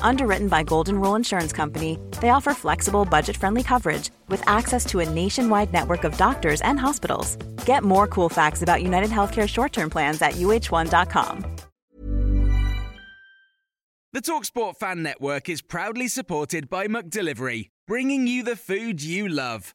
[0.00, 5.00] Underwritten by Golden Rule Insurance Company, they offer flexible, budget friendly coverage with access to
[5.00, 7.36] a nationwide network of doctors and hospitals.
[7.66, 11.56] Get more cool facts about United Healthcare short term plans at uh1.com.
[14.12, 19.74] The Talksport Fan Network is proudly supported by McDelivery, bringing you the food you love.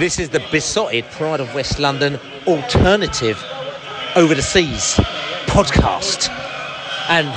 [0.00, 3.38] This is the Beesotted Pride of West London alternative
[4.16, 4.94] over the seas
[5.44, 6.30] podcast.
[7.10, 7.28] And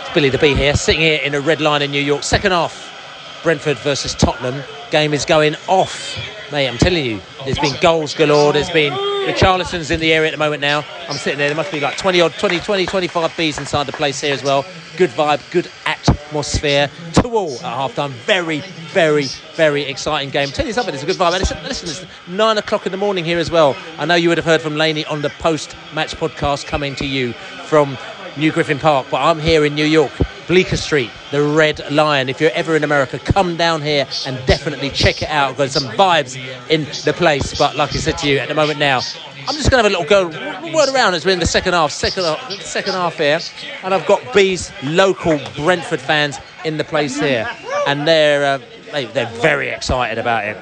[0.00, 2.22] it's Billy the Bee here, sitting here in a Red Lion in New York.
[2.22, 4.64] Second half, Brentford versus Tottenham.
[4.90, 6.16] Game is going off.
[6.50, 8.54] Mate, I'm telling you, there's been goals galore.
[8.54, 8.94] There's been
[9.26, 10.82] the Charleston's in the area at the moment now.
[11.10, 11.48] I'm sitting there.
[11.48, 14.42] There must be like 20 odd, 20, 20, 25 bees inside the place here as
[14.42, 14.64] well.
[14.96, 16.88] Good vibe, good atmosphere.
[17.12, 18.12] Two all at half time.
[18.12, 18.62] Very,
[18.96, 19.24] very,
[19.56, 20.48] very exciting game.
[20.48, 21.34] Tell you something, it's a good vibe.
[21.34, 23.76] And listen, it's nine o'clock in the morning here as well.
[23.98, 27.06] I know you would have heard from Laney on the post match podcast coming to
[27.06, 27.34] you
[27.66, 27.98] from
[28.38, 30.12] New Griffin Park, but I'm here in New York.
[30.48, 32.30] Bleecker Street, the Red Lion.
[32.30, 35.58] If you're ever in America, come down here and definitely check it out.
[35.58, 36.36] Got some vibes
[36.70, 37.58] in the place.
[37.58, 39.00] But like I said to you, at the moment now,
[39.46, 40.28] I'm just going to have a little go
[40.72, 42.24] word around as we're in the second half, second
[42.60, 43.40] second half here,
[43.82, 47.46] and I've got B's local Brentford fans in the place here,
[47.86, 48.58] and they're uh,
[48.92, 50.56] they, they're very excited about it.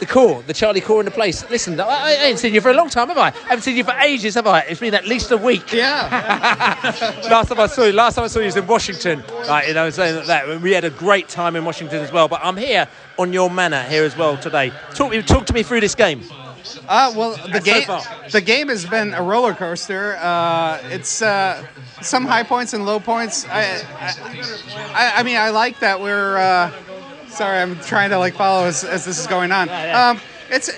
[0.00, 1.48] The core, the Charlie core in the place.
[1.48, 3.28] Listen, I, I ain't seen you for a long time, have I?
[3.28, 4.60] I haven't seen you for ages, have I?
[4.62, 5.72] It's been at least a week.
[5.72, 6.08] Yeah.
[7.30, 9.22] last time I saw you, last time I saw you was in Washington.
[9.48, 12.26] Right, you know, saying that we had a great time in Washington as well.
[12.26, 12.88] But I'm here
[13.18, 14.72] on your manor here as well today.
[14.94, 16.22] Talk me, talk to me through this game.
[16.88, 18.02] Uh, well, the So game far.
[18.30, 20.16] the game has been a roller coaster.
[20.16, 21.64] Uh, it's uh,
[22.02, 23.46] some high points and low points.
[23.46, 23.80] I,
[24.92, 26.36] I, I mean, I like that we're.
[27.34, 29.68] Sorry, I'm trying to like follow as, as this is going on.
[29.68, 30.70] Um, it's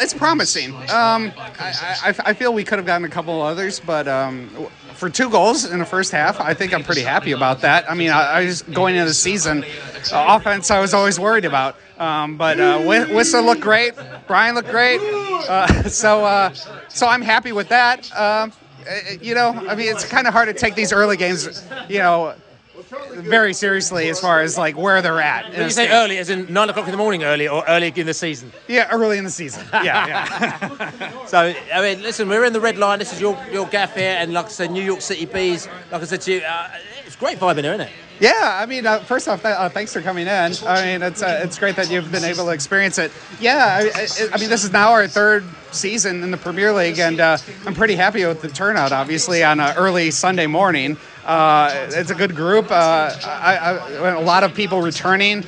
[0.00, 0.74] it's promising.
[0.74, 4.48] Um, I, I, I feel we could have gotten a couple others, but um,
[4.94, 7.90] for two goals in the first half, I think I'm pretty happy about that.
[7.90, 9.64] I mean, I, I was going into the season,
[10.12, 11.76] uh, offense I was always worried about.
[11.98, 13.94] Um, but uh, Wh- Wissa looked great.
[14.28, 15.00] Bryan looked great.
[15.00, 16.52] Uh, so, uh,
[16.88, 18.10] so I'm happy with that.
[18.16, 18.52] Um,
[18.88, 21.98] uh, you know, I mean, it's kind of hard to take these early games, you
[21.98, 22.34] know,
[22.82, 25.50] very seriously as far as like where they're at.
[25.52, 28.06] When you say early, as in nine o'clock in the morning, early or early in
[28.06, 28.52] the season.
[28.68, 29.64] Yeah, early in the season.
[29.72, 31.26] Yeah, yeah.
[31.26, 32.98] So, I mean, listen, we're in the Red Lion.
[32.98, 35.68] This is your your gaff here, and like I said, New York City Bees.
[35.90, 36.70] Like I said to you, uh,
[37.06, 37.92] it's great vibe in here, isn't it?
[38.20, 40.52] Yeah, I mean, uh, first off, th- uh, thanks for coming in.
[40.66, 43.12] I mean, it's uh, it's great that you've been able to experience it.
[43.40, 46.98] Yeah, I, I, I mean, this is now our third season in the Premier League,
[46.98, 48.90] and uh, I'm pretty happy with the turnout.
[48.90, 50.96] Obviously, on an early Sunday morning,
[51.28, 52.70] uh, it's a good group.
[52.70, 55.44] Uh, I, I, a lot of people returning.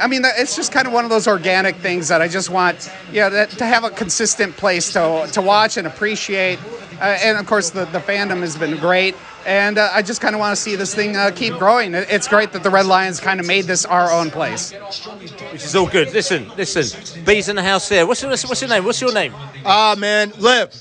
[0.00, 2.90] I mean, it's just kind of one of those organic things that I just want,
[3.12, 6.58] you know, that, to have a consistent place to to watch and appreciate.
[7.00, 9.14] Uh, and of course, the, the fandom has been great.
[9.46, 11.94] And uh, I just kind of want to see this thing uh, keep growing.
[11.94, 14.72] It's great that the Red Lions kind of made this our own place.
[14.72, 16.12] Which is all good.
[16.12, 17.24] Listen, listen.
[17.24, 18.06] Bees in the house here.
[18.06, 18.84] What's your, what's your name?
[18.84, 19.34] What's your name?
[19.64, 20.74] Ah, man, live,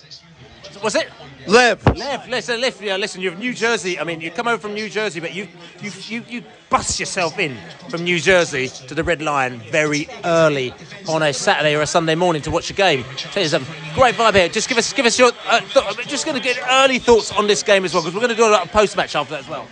[0.82, 1.10] What's it?
[1.50, 1.98] Live.
[1.98, 4.00] Lev, listen, Lev, yeah, listen, you're New Jersey.
[4.00, 5.48] I mean, you come over from New Jersey, but you,
[5.82, 7.58] you, you, you bust yourself in
[7.90, 10.76] from New Jersey to the Red Lion very early
[11.08, 13.04] on a Saturday or a Sunday morning to watch a game.
[13.18, 14.48] Tell you something, great vibe here.
[14.48, 17.32] Just give us, give us your, uh, th- I'm just going to get early thoughts
[17.32, 19.16] on this game as well, because we're going to do a lot of post match
[19.16, 19.68] after that as well.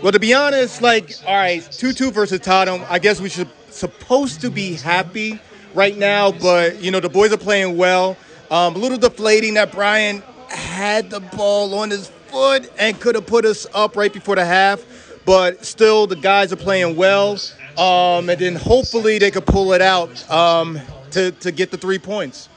[0.00, 2.86] Well, to be honest, like, all right, 2-2 versus Tottenham.
[2.88, 5.40] I guess we should supposed to be happy
[5.74, 8.16] right now, but you know the boys are playing well.
[8.52, 10.22] Um, a little deflating that Bryan
[10.68, 14.44] had the ball on his foot and could have put us up right before the
[14.44, 14.84] half,
[15.24, 17.38] but still the guys are playing well.
[17.76, 20.30] Um, and then hopefully they could pull it out.
[20.30, 20.80] Um,
[21.12, 22.48] to, to get the three points.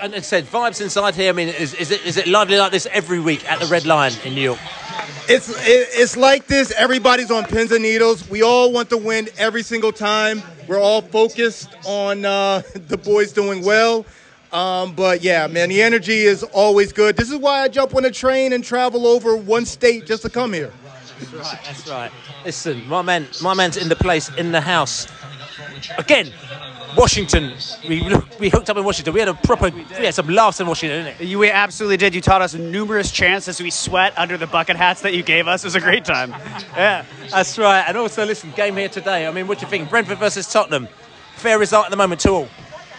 [0.00, 1.30] And it said vibes inside here.
[1.30, 3.86] I mean, is, is it is it lively like this every week at the Red
[3.86, 4.58] Lion in New York?
[5.28, 6.72] It's it, it's like this.
[6.72, 8.28] Everybody's on pins and needles.
[8.28, 10.42] We all want to win every single time.
[10.68, 14.06] We're all focused on uh, the boys doing well.
[14.54, 17.16] Um, but yeah, man, the energy is always good.
[17.16, 20.30] This is why I jump on a train and travel over one state just to
[20.30, 20.72] come here.
[21.18, 21.60] That's right.
[21.64, 22.12] That's right.
[22.44, 25.08] Listen, my man, my man's in the place, in the house.
[25.98, 26.32] Again,
[26.96, 27.52] Washington.
[27.88, 28.08] We
[28.38, 29.12] we hooked up in Washington.
[29.12, 31.26] We had a proper, we had some laughs in Washington, didn't it?
[31.26, 32.14] You absolutely did.
[32.14, 35.48] You taught us numerous chants as we sweat under the bucket hats that you gave
[35.48, 35.64] us.
[35.64, 36.32] It was a great time.
[36.76, 37.84] Yeah, that's right.
[37.86, 39.26] And also, listen, game here today.
[39.26, 39.90] I mean, what do you think?
[39.90, 40.88] Brentford versus Tottenham.
[41.36, 42.48] Fair result at the moment, to all.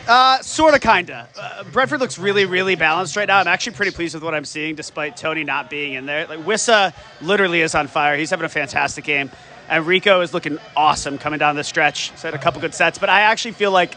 [0.07, 1.27] Uh, sort of, kinda.
[1.35, 3.39] Uh, Brentford looks really, really balanced right now.
[3.39, 6.27] I'm actually pretty pleased with what I'm seeing, despite Toney not being in there.
[6.27, 8.15] Like Wissa literally is on fire.
[8.15, 9.31] He's having a fantastic game,
[9.67, 12.11] and Rico is looking awesome coming down the stretch.
[12.11, 13.95] He's had a couple good sets, but I actually feel like,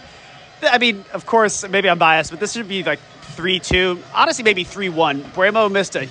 [0.63, 4.03] I mean, of course, maybe I'm biased, but this should be like three two.
[4.15, 5.23] Honestly, maybe three one.
[5.23, 6.09] Mbeumo missed a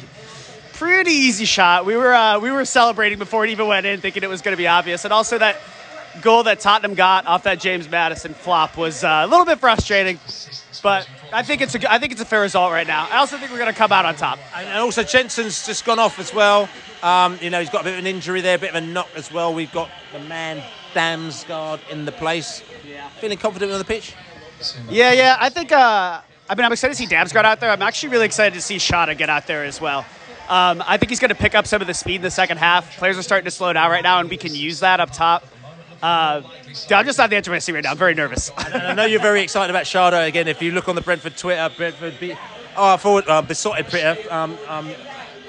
[0.74, 1.88] pretty easy shot.
[1.88, 4.54] We were uh, we were celebrating before it even went in, thinking it was going
[4.54, 5.58] to be obvious, and also that
[6.22, 10.20] goal that Tottenham got off that James Maddison flop was uh, a little bit frustrating,
[10.84, 13.08] but I think it's a I think it's a fair result right now.
[13.12, 14.40] I also think we're going to come out on top.
[14.56, 16.70] And also Jensen's just gone off as well.
[17.04, 18.82] Um, you know, he's got a bit of an injury there, a bit of a
[18.82, 19.54] knock as well.
[19.54, 22.64] We've got the man Damsgaard in the place.
[22.88, 23.08] Yeah.
[23.10, 24.16] Feeling confident on the pitch?
[24.90, 25.38] Yeah, yeah.
[25.40, 25.72] I think.
[25.72, 27.70] Uh, I mean, I'm excited to see Damsgaard out there.
[27.70, 30.06] I'm actually really excited to see Schade get out there as well.
[30.48, 32.58] Um, I think he's going to pick up some of the speed in the second
[32.58, 32.98] half.
[32.98, 35.46] Players are starting to slow down right now, and we can use that up top.
[36.02, 36.42] Uh,
[36.92, 37.92] I'm just not the seat right now.
[37.92, 38.52] I'm very nervous.
[38.58, 40.48] I know you're very excited about Schade again.
[40.48, 42.36] If you look on the Brentford Twitter, Brentford be,
[42.76, 44.92] oh, forward, uh, Beesotted Twitter, um, um,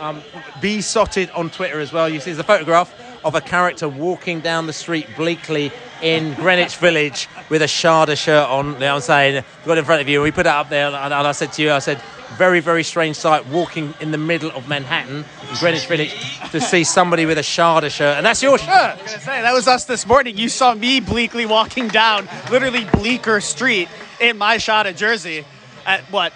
[0.00, 0.22] um,
[0.60, 2.08] Beesotted on Twitter as well.
[2.08, 5.70] You see, there's a photograph of a character walking down the street bleakly
[6.02, 8.66] in Greenwich Village with a Schade shirt on.
[8.66, 9.44] You know what I'm saying?
[9.64, 10.22] Got it in front of you.
[10.22, 12.00] We put it up there, and, and I said to you, I said,
[12.36, 15.24] very, very strange sight walking in the middle of Manhattan,
[15.58, 16.14] Greenwich Village,
[16.50, 18.16] to see somebody with a Schade shirt.
[18.16, 18.68] And that's your shirt.
[18.68, 20.36] I was gonna say that was us this morning.
[20.36, 23.88] You saw me bleakly walking down literally Bleecker Street
[24.20, 25.44] in my Schade jersey
[25.86, 26.32] at what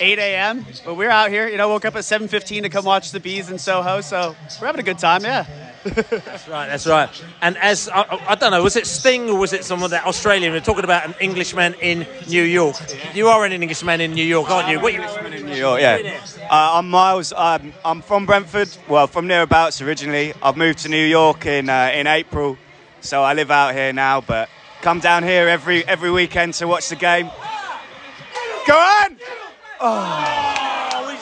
[0.00, 0.66] 8 a.m.
[0.84, 1.46] But we're out here.
[1.48, 4.00] You know, woke up at 7:15 to come watch the bees in Soho.
[4.00, 5.22] So we're having a good time.
[5.22, 5.46] Yeah.
[5.84, 7.24] That's right, that's right.
[7.42, 10.52] And as I, I don't know, was it Sting or was it someone that Australian?
[10.52, 12.76] We're talking about an Englishman in New York.
[13.14, 14.80] You are an Englishman in New York, aren't you?
[14.80, 15.02] What you?
[15.02, 16.20] in New York, yeah.
[16.50, 17.32] Uh, I'm Miles.
[17.36, 18.68] I'm, I'm from Brentford.
[18.88, 20.32] Well, from nearabouts originally.
[20.42, 22.56] I've moved to New York in uh, in April,
[23.00, 24.20] so I live out here now.
[24.20, 24.48] But
[24.80, 27.30] come down here every every weekend to watch the game.
[28.66, 29.18] Go on!
[29.80, 30.54] Oh,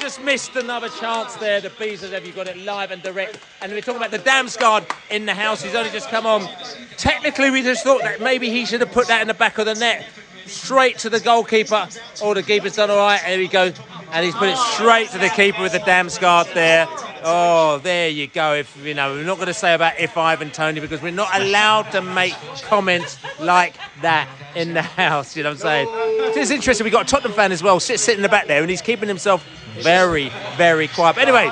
[0.03, 1.61] just missed another chance there.
[1.61, 3.39] The bees have you got it live and direct.
[3.61, 5.63] And we're talking about the Damsgaard in the house.
[5.63, 6.49] He's only just come on.
[6.97, 9.67] Technically, we just thought that maybe he should have put that in the back of
[9.67, 10.05] the net.
[10.45, 11.89] Straight to the goalkeeper.
[12.21, 13.21] Oh, the keeper's done all right.
[13.25, 13.73] There we go.
[14.11, 16.89] And he's put it straight to the keeper with the Damsgaard there.
[17.23, 18.55] Oh, there you go.
[18.55, 21.33] If you know, we're not going to say about if Ivan Toney because we're not
[21.41, 22.35] allowed to make
[22.65, 25.37] comments like that in the house.
[25.37, 25.89] You know what I'm saying?
[26.37, 26.83] It's interesting.
[26.83, 28.83] We've got a Tottenham fan as well, sit, sitting in the back there, and he's
[28.83, 29.47] keeping himself
[29.81, 31.17] very, very quiet.
[31.17, 31.51] But anyway,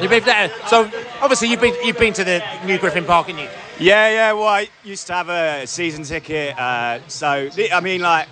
[0.00, 0.50] you've been there.
[0.68, 0.90] So
[1.20, 3.50] obviously you've been you've been to the new Griffin Park, haven't you?
[3.80, 4.32] Yeah, yeah.
[4.32, 8.26] Well, I used to have a season ticket, uh, so I mean, like,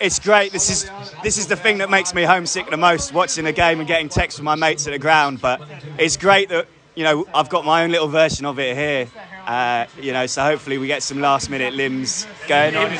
[0.00, 0.52] it's great.
[0.52, 0.90] This is
[1.22, 4.08] this is the thing that makes me homesick the most: watching a game and getting
[4.08, 5.40] texts from my mates at the ground.
[5.40, 5.60] But
[5.98, 9.08] it's great that you know I've got my own little version of it here.
[9.46, 12.90] Uh, you know, so hopefully we get some last minute limbs going on.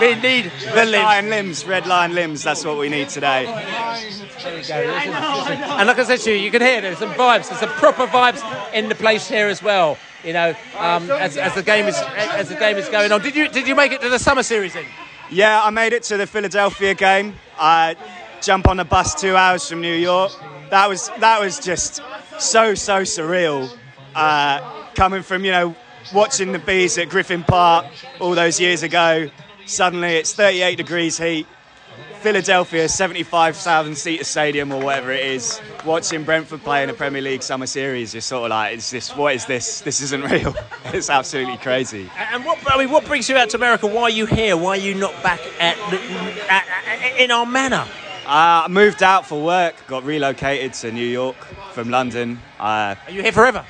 [0.00, 1.04] We need the Red limbs.
[1.04, 2.42] line limbs, red line limbs.
[2.42, 3.46] That's what we need today.
[3.46, 3.56] And
[5.86, 7.48] like I said to you, you can hear there's some vibes.
[7.48, 9.98] There's some proper vibes in the place here as well.
[10.24, 13.20] You know, um, as, as the game is as the game is going on.
[13.20, 14.84] Did you did you make it to the summer series then?
[15.30, 17.34] Yeah, I made it to the Philadelphia game.
[17.58, 17.96] I
[18.40, 20.32] jump on a bus two hours from New York.
[20.70, 22.02] That was that was just
[22.38, 23.70] so so surreal.
[24.14, 24.60] Uh,
[24.94, 25.76] coming from you know
[26.12, 27.86] watching the bees at Griffin Park
[28.20, 29.30] all those years ago.
[29.66, 31.46] Suddenly it's 38 degrees heat.
[32.20, 35.60] Philadelphia, 75,000 seater stadium or whatever it is.
[35.84, 39.14] Watching Brentford play in a Premier League summer series, you're sort of like, is this
[39.14, 39.82] what is this?
[39.82, 40.54] This isn't real.
[40.86, 42.10] it's absolutely crazy.
[42.32, 43.86] And what I mean, what brings you out to America?
[43.86, 44.56] Why are you here?
[44.56, 45.78] Why are you not back at,
[46.50, 47.86] at, at in our manor?
[48.26, 51.36] Uh, I moved out for work, got relocated to New York
[51.72, 52.40] from London.
[52.58, 53.64] Uh, Are you here forever?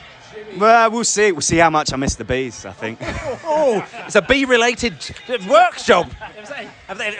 [0.59, 1.33] Well, we'll see.
[1.33, 2.65] We'll see how much I miss the bees.
[2.65, 2.99] I think.
[3.51, 4.95] Oh, it's a bee-related
[5.49, 6.11] work job.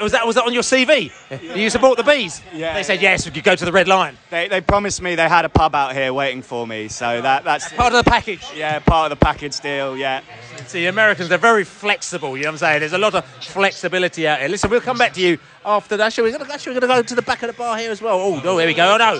[0.01, 1.11] Was that was that on your CV?
[1.31, 2.43] Do you support the bees?
[2.55, 2.75] Yeah.
[2.75, 3.25] They said yes.
[3.27, 4.17] We could go to the Red Lion.
[4.31, 7.45] they, they promised me they had a pub out here waiting for me, so that
[7.45, 8.45] that's Part of the package.
[8.55, 9.97] yeah part of the package deal.
[9.97, 10.21] Yeah.
[10.69, 12.81] See, Americans are very flexible, you know what I'm saying?
[12.81, 14.49] There's a lot of flexibility out here.
[14.51, 16.09] Listen, we'll come back to you after that.
[16.09, 18.21] Actually, we're going going to go to the back of the bar here as well.
[18.21, 18.93] Oh, no, here we go.
[18.93, 19.19] Oh, no.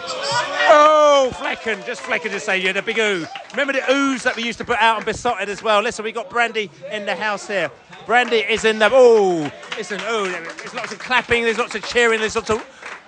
[0.71, 1.87] Oh, Flekken.
[1.87, 3.25] Just Flekken to say you're the big ooh.
[3.53, 5.81] Remember the oohs that we used to put out on Beesotted as well?
[5.81, 7.71] Listen, we got Brandy in the house here.
[8.05, 8.91] Brandy is in the.
[8.93, 12.63] Oh, listen, oh, there's lots of clapping, there's lots of cheering, there's lots of.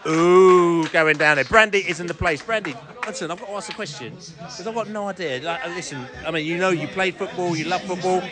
[0.07, 1.45] Ooh, going down there.
[1.45, 2.42] Brandy is in the place.
[2.42, 2.75] Brandy,
[3.07, 5.42] listen, I've got to ask a question because I've got no idea.
[5.42, 8.23] Like, uh, listen, I mean, you know, you played football, you love football,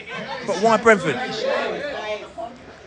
[0.46, 1.20] but why Brentford?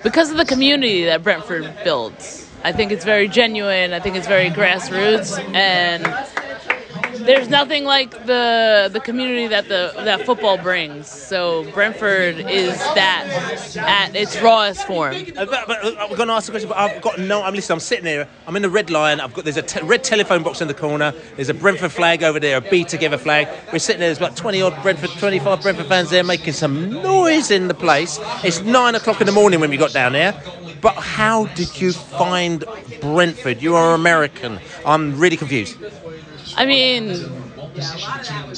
[0.03, 2.49] because of the community that Brentford builds.
[2.63, 3.93] I think it's very genuine.
[3.93, 6.03] I think it's very grassroots, and
[7.25, 11.07] there's nothing like the the community that the that football brings.
[11.07, 15.15] So Brentford is that at its rawest form.
[15.15, 17.43] Uh, but, but, uh, we're going to ask a question, but I've got no.
[17.43, 17.75] I'm listening.
[17.75, 18.27] I'm sitting here.
[18.47, 19.19] I'm in the Red Lion.
[19.19, 21.13] I've got there's a te- red telephone box in the corner.
[21.35, 23.47] There's a Brentford flag over there, a B Together flag.
[23.71, 24.09] We're sitting there.
[24.09, 28.19] There's about 20 odd Brentford, 25 Brentford fans there making some noise in the place.
[28.43, 30.33] It's nine o'clock in the morning when we got down there.
[30.81, 32.63] But how did you find
[33.01, 33.61] Brentford?
[33.61, 34.59] You are American.
[34.85, 35.77] I'm really confused.
[36.55, 37.53] I mean,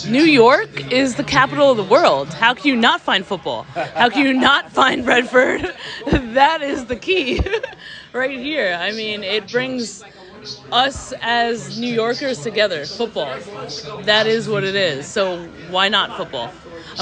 [0.06, 2.34] New York is the capital of the world.
[2.34, 3.64] How can you not find football?
[3.64, 5.62] How can you not find Redford?
[6.12, 7.40] that is the key
[8.14, 8.78] right here.
[8.80, 10.04] I mean, it brings
[10.72, 12.88] us as New Yorkers together.
[12.88, 13.34] Football.
[14.04, 15.08] That is what it is.
[15.08, 16.54] So why not football?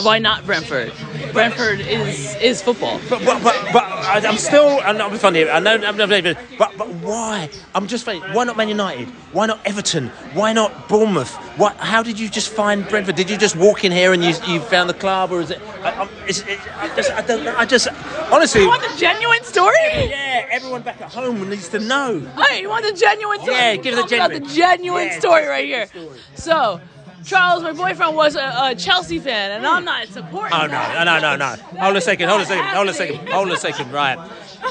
[0.03, 0.93] Why not Brentford?
[1.33, 2.99] Brentford is is football.
[3.09, 4.79] But, but, but, but I- I'm still.
[4.83, 5.49] I'm not funny.
[5.49, 5.73] I know.
[5.75, 6.09] I'm not.
[6.57, 7.49] But, but why?
[7.75, 8.19] I'm just funny.
[8.19, 9.07] Why not Man United?
[9.33, 10.09] Why not Everton?
[10.33, 11.33] Why not Bournemouth?
[11.57, 11.75] What?
[11.77, 13.15] How did you just find Brentford?
[13.15, 15.61] Did you just walk in here and you, you found the club, or is it?
[15.83, 17.11] I, I'm, is it I just.
[17.11, 17.55] I don't know.
[17.57, 17.87] I just.
[18.31, 18.61] Honestly.
[18.61, 19.75] You want the genuine story?
[19.93, 20.47] Yeah.
[20.51, 22.19] Everyone back at home needs to know.
[22.49, 23.55] Hey, you want the genuine story?
[23.57, 24.43] Yeah, give the genuine.
[24.43, 25.87] the genuine Yeah, story right here.
[25.87, 26.19] story.
[26.35, 26.81] So,
[27.25, 30.57] Charles, my boyfriend was a, a Chelsea fan, and I'm not supporting.
[30.57, 31.55] Oh no, no, no, no.
[31.79, 33.91] Hold a second, hold a second, hold a second, hold a second.
[33.91, 34.17] Right,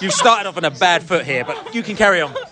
[0.03, 2.35] you started off on a bad foot here, but you can carry on.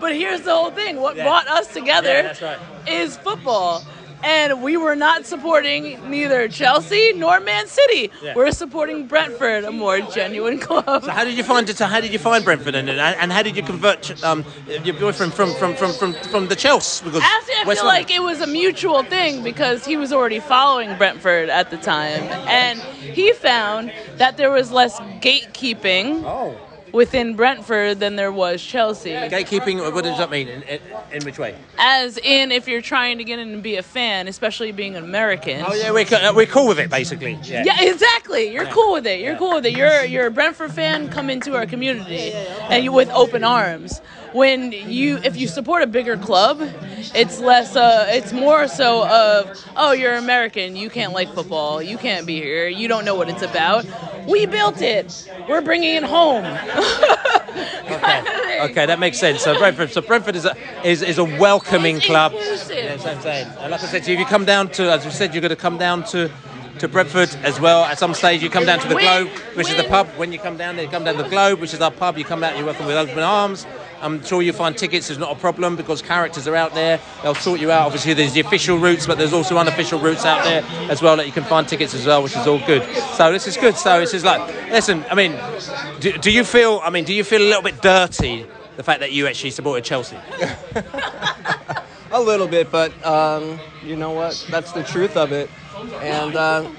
[0.00, 1.24] But here's the whole thing: what Yeah.
[1.24, 2.88] brought us together Yeah, right.
[2.88, 3.84] is football.
[4.24, 8.10] And we were not supporting neither Chelsea nor Man City.
[8.22, 8.34] Yeah.
[8.34, 11.04] We're supporting Brentford, a more genuine club.
[11.04, 11.76] So how did you find it?
[11.76, 14.44] So how did you find Brentford, and, and how did you convert um,
[14.82, 17.04] your boyfriend from from from from, from the Chelsea?
[17.04, 20.10] Because Actually, I West feel London- like it was a mutual thing because he was
[20.12, 26.56] already following Brentford at the time, and he found that there was less gatekeeping Oh.
[26.94, 29.10] Within Brentford than there was Chelsea.
[29.10, 29.92] gatekeeping.
[29.92, 30.48] What does that mean?
[30.48, 30.80] In, in,
[31.12, 31.56] in which way?
[31.76, 35.04] As in, if you're trying to get in and be a fan, especially being an
[35.04, 35.64] American.
[35.66, 37.38] Oh yeah, we're co- uh, we're cool with it basically.
[37.42, 37.64] Yeah.
[37.66, 38.52] Yeah, exactly.
[38.52, 39.20] You're cool with it.
[39.20, 39.76] You're cool with it.
[39.76, 41.08] You're you're a Brentford fan.
[41.10, 44.00] Come into our community, and you with open arms.
[44.34, 46.58] When you if you support a bigger club,
[47.14, 47.76] it's less.
[47.76, 50.74] Uh, it's more so of oh you're American.
[50.74, 51.80] You can't like football.
[51.80, 52.66] You can't be here.
[52.66, 53.86] You don't know what it's about.
[54.26, 55.30] We built it.
[55.48, 56.44] We're bringing it home.
[57.84, 58.60] Okay.
[58.70, 59.42] okay, that makes sense.
[59.42, 62.32] So Brentford, so Brentford is a is, is a welcoming It's club.
[62.32, 62.76] inclusive.
[62.76, 63.46] Yeah, that's what I'm saying.
[63.60, 65.40] And like I said to you, if you come down to, as you said, you're
[65.42, 66.30] going to come down to.
[66.80, 67.84] To Brentford as well.
[67.84, 70.08] At some stage, you come down to the When- Globe, which is the pub.
[70.16, 72.18] When you come down there, you come down to the Globe, which is our pub.
[72.18, 73.64] You come out, you're welcome with open arms.
[74.00, 77.00] I'm sure you find tickets is not a problem because characters are out there.
[77.22, 77.86] They'll sort you out.
[77.86, 81.26] Obviously, there's the official routes, but there's also unofficial routes out there as well that
[81.26, 82.82] you can find tickets as well, which is all good.
[83.16, 83.76] So this is good.
[83.76, 85.04] So this is like, listen.
[85.10, 85.38] I mean,
[86.00, 86.80] do, do you feel?
[86.82, 88.46] I mean, do you feel a little bit dirty
[88.76, 90.18] the fact that you actually supported Chelsea?
[92.12, 94.46] A little bit, but um, you know what?
[94.48, 95.50] That's the truth of it.
[96.00, 96.70] And uh,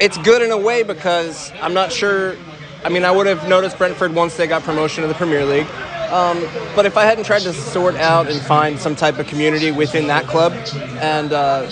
[0.00, 2.36] it's good in a way because I'm not sure.
[2.84, 5.66] I mean, I would have noticed Brentford once they got promotion to the Premier League.
[6.10, 6.40] Um,
[6.76, 10.06] but if I hadn't tried to sort out and find some type of community within
[10.08, 10.52] that club
[11.00, 11.68] and uh,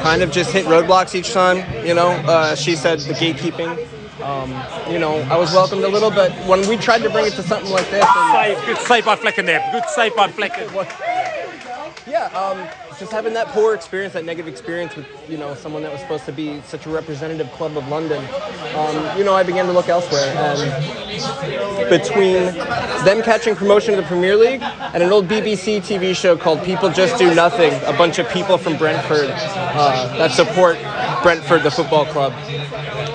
[0.00, 3.88] kind of just hit roadblocks each time, you know, uh, she said the gatekeeping.
[4.22, 4.50] Um,
[4.90, 7.42] you know, I was welcomed a little, but when we tried to bring it to
[7.42, 9.62] something like this, and, Save, good save by Flekken there.
[9.70, 10.70] Good save by Flekken.
[12.06, 15.92] Yeah, um, just having that poor experience, that negative experience with you know someone that
[15.92, 18.24] was supposed to be such a representative club of London,
[18.76, 20.24] um, you know, I began to look elsewhere.
[20.36, 22.54] And between
[23.04, 26.90] them catching promotion to the Premier League and an old BBC TV show called People
[26.90, 30.76] Just Do Nothing, a bunch of people from Brentford uh, that support
[31.22, 32.32] Brentford, the football club.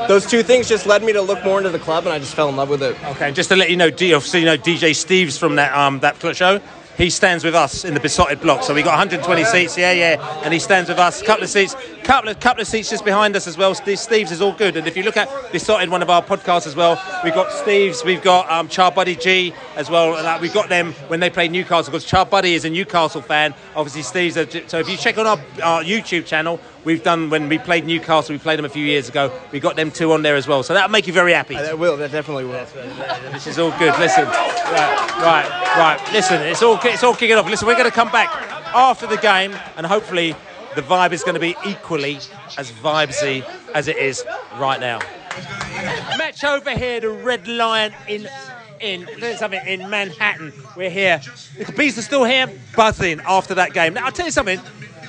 [0.08, 2.34] Those two things just led me to look more into the club, and I just
[2.34, 2.98] fell in love with it.
[3.12, 6.00] Okay, just to let you know, D, obviously, you know DJ Steve's from that um
[6.00, 6.60] that show.
[7.00, 9.78] He stands with us in the Beesotted block, so we've got 120 seats.
[9.78, 11.22] Yeah, yeah, and he stands with us.
[11.22, 11.74] A couple of seats,
[12.10, 13.76] couple of couple of seats just behind us as well.
[13.76, 14.76] Steve, Steve's is all good.
[14.76, 17.52] And if you look at we started one of our podcasts as well, we've got
[17.52, 20.18] Steve's, we've got um, Chabuddy G as well.
[20.18, 23.54] And, uh, we've got them when they played Newcastle because Chabuddy is a Newcastle fan.
[23.76, 24.38] Obviously, Steve's.
[24.38, 27.86] A, so if you check on our, our YouTube channel, we've done when we played
[27.86, 28.34] Newcastle.
[28.34, 29.32] We played them a few years ago.
[29.52, 30.64] We got them two on there as well.
[30.64, 31.54] So that'll make you very happy.
[31.54, 31.96] That will.
[31.96, 32.66] That definitely will.
[33.34, 33.94] This is all good.
[34.00, 36.12] Listen, right, right, right.
[36.12, 37.48] Listen, it's all it's all kicking off.
[37.48, 38.30] Listen, we're going to come back
[38.74, 40.36] after the game, and hopefully
[40.76, 42.16] the vibe is going to be equally
[42.58, 44.24] as vibesy as it is
[44.58, 45.00] right now.
[46.18, 48.28] Match over here, the Red Lion in
[48.80, 49.08] in
[49.38, 50.54] something in Manhattan.
[50.76, 51.22] We're here.
[51.58, 53.94] The bees are still here, buzzing after that game.
[53.94, 54.60] Now I'll tell you something.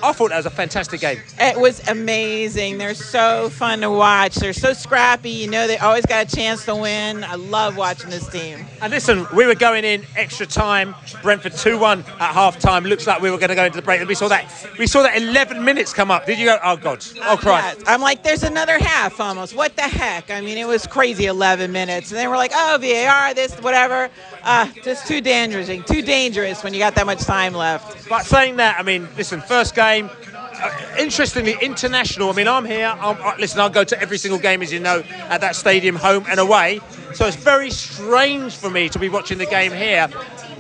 [0.03, 1.19] I thought that was a fantastic game.
[1.39, 2.79] It was amazing.
[2.79, 4.37] They're so fun to watch.
[4.37, 5.31] They're so scrappy.
[5.31, 7.25] You know, they always got a chance to win.
[7.25, 8.65] I love watching this team.
[8.81, 10.95] And listen, we were going in extra time.
[11.23, 12.85] Brentford 2-1 at half time.
[12.85, 14.01] Looks like we were going to go into the break.
[14.01, 14.51] And we saw that.
[14.79, 16.27] We saw that 11 minutes come up.
[16.27, 16.59] Did you go?
[16.65, 17.05] Oh God!
[17.23, 17.81] Oh Christ!
[17.83, 19.55] Yeah, I'm like, there's another half almost.
[19.55, 20.31] What the heck?
[20.31, 21.27] I mean, it was crazy.
[21.27, 24.09] 11 minutes, and they were like, oh VAR, this, whatever.
[24.43, 25.69] Uh, just too dangerous.
[25.87, 28.09] Too dangerous when you got that much time left.
[28.09, 30.11] But saying that, I mean, listen, first game game.
[30.33, 32.31] Uh, interestingly, international.
[32.31, 32.95] I mean, I'm here.
[33.01, 36.25] I'm, listen, I'll go to every single game, as you know, at that stadium, home
[36.29, 36.81] and away.
[37.15, 40.09] So it's very strange for me to be watching the game here.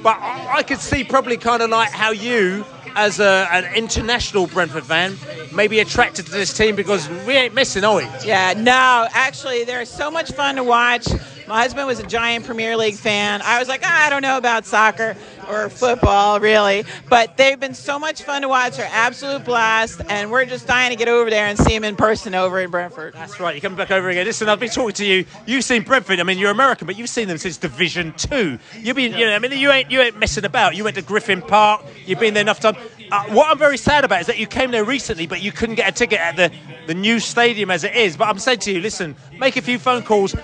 [0.03, 2.65] But I, I could see probably kind of like how you,
[2.97, 5.17] as a, an international Brentford fan,
[5.55, 8.07] may be attracted to this team because we ain't missing, are we?
[8.25, 9.07] Yeah, no.
[9.13, 11.07] Actually, they're so much fun to watch.
[11.47, 13.43] My husband was a giant Premier League fan.
[13.45, 15.17] I was like, ah, I don't know about soccer
[15.51, 16.85] or football, really.
[17.09, 18.77] But they've been so much fun to watch.
[18.77, 21.97] They're absolute blast, and we're just dying to get over there and see them in
[21.97, 23.15] person over in Brentford.
[23.15, 23.55] That's right.
[23.55, 24.27] You're coming back over again.
[24.27, 25.25] Listen, I've been talking to you.
[25.47, 26.21] You've seen Brentford.
[26.21, 28.59] I mean, you're American, but you've seen them since Division Two.
[28.79, 30.77] You've been, you know, I mean, you ain't you ain't messing about.
[30.77, 31.85] You went to Griffin Park.
[32.07, 32.77] You've been there enough time.
[33.13, 35.75] Uh, what I'm very sad about is that you came there recently, but you couldn't
[35.75, 36.53] get a ticket at the
[36.87, 38.17] the new stadium as it is.
[38.17, 40.35] But I'm saying to you, listen, make a few phone calls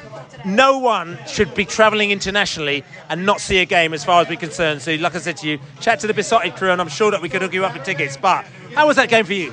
[0.47, 4.37] no one should be travelling internationally and not see a game as far as we're
[4.37, 4.81] concerned.
[4.81, 7.21] So, like I said to you, chat to the Beesotted crew, and I'm sure that
[7.21, 8.17] we could hook you up with tickets.
[8.17, 9.53] But how was that game for you?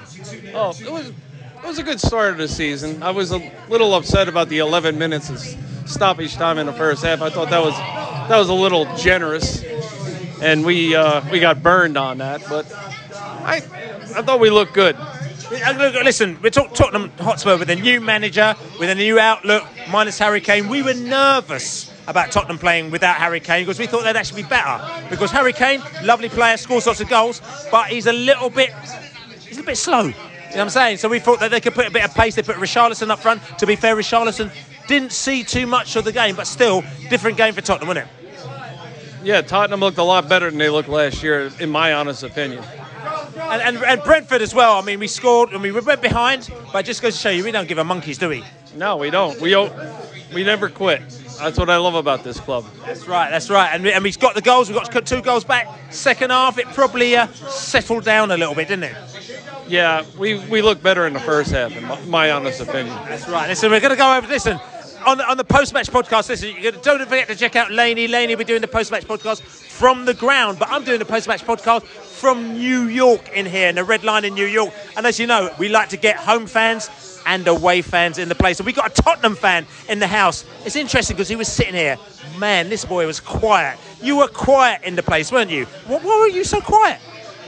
[0.54, 3.02] Oh, it was it was a good start of the season.
[3.02, 3.38] I was a
[3.70, 5.40] little upset about the 11 minutes of
[5.90, 7.22] stoppage time in the first half.
[7.22, 7.76] I thought that was
[8.30, 9.64] that was a little generous,
[10.42, 12.44] and we uh, we got burned on that.
[12.48, 13.56] But I
[14.16, 14.96] I thought we looked good.
[15.51, 20.18] Uh, listen, we're talk- Tottenham Hotspur with a new manager, with a new outlook, minus
[20.20, 20.68] Harry Kane.
[20.70, 24.50] We were nervous about Tottenham playing without Harry Kane because we thought they'd actually be
[24.50, 24.82] better.
[25.10, 28.72] Because Harry Kane, lovely player, scores lots of goals, but he's a little bit,
[29.48, 30.03] he's a bit slow.
[30.03, 30.98] You know what I'm saying?
[30.98, 32.36] So we thought that they could put a bit of pace.
[32.36, 33.42] They put Richarlison up front.
[33.60, 34.51] To be fair, Richarlison
[34.88, 38.14] didn't see too much of the game, but still, different game for Tottenham, wasn't it?
[39.24, 42.64] Yeah, Tottenham looked a lot better than they looked last year, in my honest opinion.
[43.36, 44.77] And, and, and, Brentford as well.
[44.77, 47.44] I mean, we scored and we went behind, but it just goes to show you
[47.44, 48.44] we don't give a monkeys, do we?
[48.75, 49.40] No, we don't.
[49.40, 49.55] We
[50.33, 51.01] we never quit.
[51.40, 52.66] That's what I love about this club.
[52.86, 53.29] That's right.
[53.29, 53.70] That's right.
[53.74, 54.70] And, we, and we've got the goals.
[54.70, 55.68] We've got two goals back.
[55.92, 58.96] Second half, it probably uh, settled down a little bit, didn't it?
[59.68, 62.96] Yeah, we, we look better in the first half, in my, my honest opinion.
[63.07, 63.48] That's right.
[63.48, 64.27] Listen, we're going to go over.
[64.27, 64.59] Listen,
[65.05, 68.07] on the, on the post match podcast, listen, don't forget to check out Laney.
[68.07, 71.05] Laney will be doing the post match podcast from the ground, but I'm doing the
[71.05, 74.74] post match podcast from New York in here, in the Red Lion in New York.
[74.96, 78.35] And as you know, we like to get home fans and away fans in the
[78.35, 78.59] place.
[78.59, 80.46] And we got a Tottenham fan in the house.
[80.66, 81.98] It's interesting because he was sitting here.
[82.37, 83.77] Man, this boy was quiet.
[84.01, 85.66] You were quiet in the place, weren't you?
[85.87, 87.00] Why were you so quiet?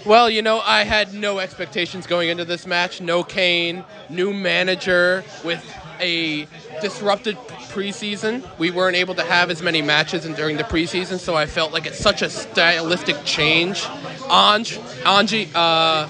[0.05, 3.01] Well, you know, I had no expectations going into this match.
[3.01, 5.63] No Kane, new manager with
[5.99, 6.47] a
[6.81, 7.38] disrupted
[7.69, 8.43] preseason.
[8.58, 11.86] We weren't able to have as many matches during the preseason, so I felt like
[11.86, 13.86] it's such a stylistic change.
[14.31, 16.08] Ange, Ange uh,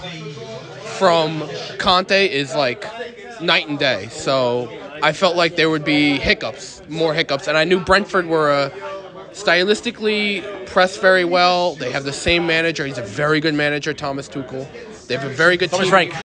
[0.97, 2.85] from Conte is like
[3.41, 4.07] night and day.
[4.09, 4.69] So
[5.01, 8.71] I felt like there would be hiccups, more hiccups, and I knew Brentford were a
[9.31, 11.75] stylistically pressed very well.
[11.75, 12.85] They have the same manager.
[12.85, 14.67] He's a very good manager, Thomas Tuchel.
[15.07, 15.91] They have a very good Thomas team.
[15.91, 16.24] Frank.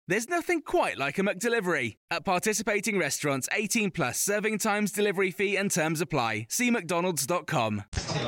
[0.11, 1.95] There's nothing quite like a McDelivery.
[2.11, 6.47] At participating restaurants, 18 plus serving times, delivery fee, and terms apply.
[6.49, 7.83] See McDonald's.com.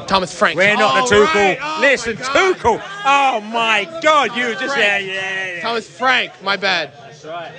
[0.07, 0.55] Thomas Frank.
[0.55, 1.35] We're not All the Tuchel.
[1.35, 1.57] right.
[1.61, 2.55] Oh, Listen, my God.
[2.55, 2.81] Tuchel.
[3.03, 5.61] Oh my God, you just yeah, yeah, yeah.
[5.61, 6.93] Thomas Frank, my bad.
[6.93, 7.51] That's right.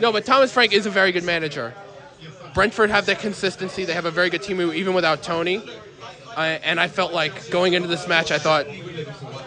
[0.00, 1.72] No, but Thomas Frank is a very good manager.
[2.54, 3.84] Brentford have that consistency.
[3.84, 5.62] They have a very good team even without Toney.
[6.40, 8.66] I, and I felt like going into this match, I thought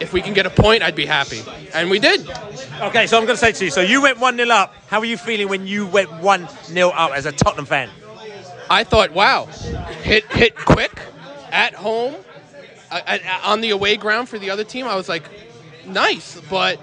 [0.00, 1.42] if we can get a point, I'd be happy.
[1.74, 2.28] And we did.
[2.80, 4.74] Okay, so I'm going to say to you, so you went 1 0 up.
[4.86, 7.90] How were you feeling when you went 1 0 up as a Tottenham fan?
[8.70, 9.46] I thought, wow,
[10.02, 10.98] hit hit quick
[11.50, 12.14] at home
[12.90, 14.86] uh, at- on the away ground for the other team.
[14.86, 15.24] I was like,
[15.86, 16.80] nice, but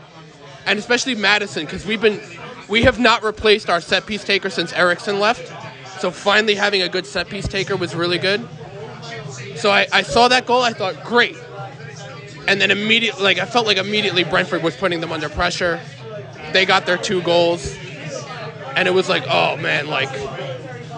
[0.65, 2.21] and especially Maddison because we've been
[2.67, 5.52] we have not replaced our set piece taker since Eriksen left.
[6.00, 8.47] So finally having a good set piece taker was really good.
[9.62, 10.63] So I, I saw that goal.
[10.63, 11.38] I thought, great.
[12.47, 15.80] And then immediately, like I felt like immediately Brentford was putting them under pressure.
[16.52, 17.78] They got their two goals,
[18.76, 20.10] and it was like, oh man, like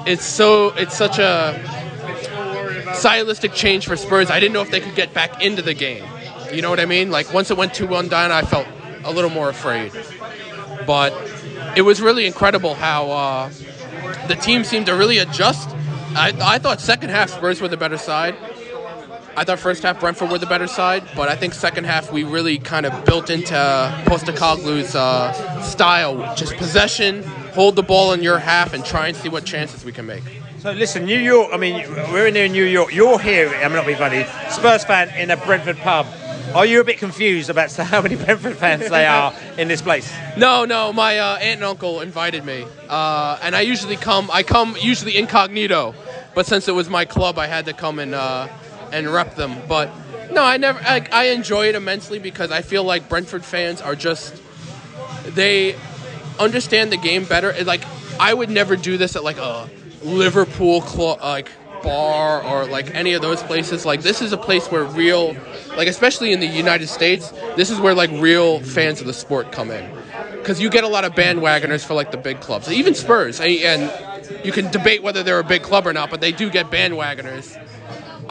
[0.08, 1.60] it's so it's such a
[2.96, 4.32] stylistic change for Spurs.
[4.32, 6.06] I didn't know if they could get back into the game.
[6.54, 7.12] You know what I mean?
[7.12, 8.68] Like once it went two one down, I felt
[9.04, 9.92] a little more afraid.
[10.88, 11.12] But
[11.76, 13.50] it was really incredible how uh,
[14.30, 15.70] the team seemed to really adjust.
[16.16, 18.36] I, I thought second half Spurs were the better side.
[19.36, 22.24] I thought first half Brentford were the better side, but I think second half we
[22.24, 23.56] really kind of built into
[24.06, 29.30] Postecoglou's uh, style, just possession, hold the ball in your half, and try and see
[29.30, 30.24] what chances we can make.
[30.60, 31.50] So listen, New York.
[31.52, 32.94] I mean, we're in here in New York.
[32.94, 33.50] You're here.
[33.50, 34.24] I'm not being funny.
[34.50, 36.06] Spurs fan in a Brentford pub.
[36.54, 40.14] Are you a bit confused about how many Brentford fans they are in this place?
[40.38, 44.30] No, no, my uh, aunt and uncle invited me, uh, and I usually come.
[44.32, 45.96] I come usually incognito,
[46.36, 48.48] but since it was my club, I had to come and uh,
[48.94, 49.56] and rep them.
[49.68, 49.90] But
[50.32, 50.80] no, I never.
[50.80, 54.42] I, I enjoy it immensely because I feel like Brentford fans are just
[55.26, 55.76] they
[56.40, 57.54] understand the game better.
[57.64, 57.84] Like
[58.20, 59.70] I would never do this at like a
[60.02, 60.82] Liverpool
[61.22, 61.50] like
[61.84, 63.86] bar or like any of those places.
[63.86, 65.36] Like this is a place where real,
[65.76, 69.52] like especially in the United States, this is where like real fans of the sport
[69.52, 69.86] come in.
[70.32, 73.92] Because you get a lot of bandwagoners for like the big clubs, even Spurs, and
[74.44, 77.60] you can debate whether they're a big club or not, but they do get bandwagoners.